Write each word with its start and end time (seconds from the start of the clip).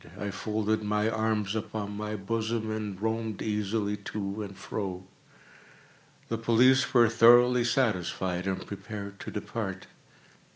I 0.19 0.31
folded 0.31 0.81
my 0.81 1.11
arms 1.11 1.53
upon 1.55 1.95
my 1.95 2.15
bosom, 2.15 2.71
and 2.71 2.99
roamed 2.99 3.39
easily 3.43 3.97
to 3.97 4.41
and 4.41 4.57
fro. 4.57 5.03
The 6.27 6.39
police 6.39 6.91
were 6.91 7.07
thoroughly 7.07 7.63
satisfied 7.63 8.47
and 8.47 8.65
prepared 8.65 9.19
to 9.19 9.29
depart. 9.29 9.85